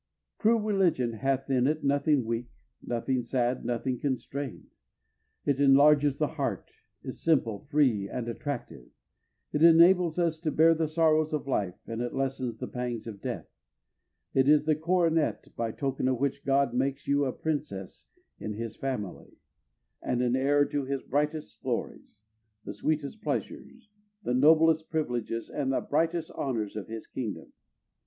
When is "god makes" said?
16.45-17.07